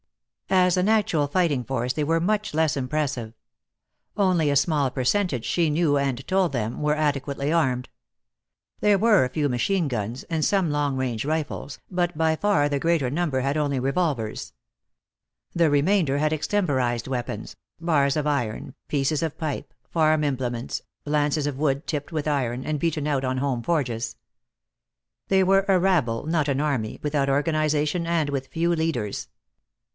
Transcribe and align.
As 0.49 0.75
an 0.77 0.89
actual 0.89 1.27
fighting 1.27 1.63
force 1.63 1.93
they 1.93 2.03
were 2.03 2.19
much 2.19 2.53
less 2.55 2.75
impressive. 2.75 3.33
Only 4.17 4.49
a 4.49 4.55
small 4.55 4.89
percentage, 4.89 5.45
she 5.45 5.69
knew 5.69 5.95
and 5.95 6.27
told 6.27 6.51
them, 6.53 6.81
were 6.81 6.95
adequately 6.95 7.53
armed. 7.53 7.87
There 8.81 8.97
were 8.97 9.23
a 9.23 9.29
few 9.29 9.47
machine 9.47 9.87
guns, 9.87 10.23
and 10.23 10.43
some 10.43 10.71
long 10.71 10.97
range 10.97 11.23
rifles, 11.23 11.79
but 11.89 12.17
by 12.17 12.35
far 12.35 12.67
the 12.67 12.79
greater 12.79 13.09
number 13.11 13.41
had 13.41 13.55
only 13.57 13.79
revolvers. 13.79 14.53
The 15.53 15.69
remainder 15.69 16.17
had 16.17 16.33
extemporized 16.33 17.07
weapons, 17.07 17.55
bars 17.79 18.17
of 18.17 18.27
iron, 18.27 18.73
pieces 18.89 19.21
of 19.23 19.37
pipe, 19.37 19.71
farm 19.89 20.23
implements, 20.23 20.81
lances 21.05 21.47
of 21.47 21.59
wood 21.59 21.85
tipped 21.87 22.11
with 22.11 22.27
iron 22.27 22.65
and 22.65 22.79
beaten 22.79 23.07
out 23.07 23.23
on 23.23 23.37
home 23.37 23.61
forges. 23.61 24.15
They 25.29 25.43
were 25.43 25.63
a 25.69 25.79
rabble, 25.79 26.25
not 26.25 26.49
an 26.49 26.59
army, 26.59 26.99
without 27.03 27.29
organization 27.29 28.05
and 28.05 28.29
with 28.31 28.47
few 28.47 28.75
leaders. 28.75 29.29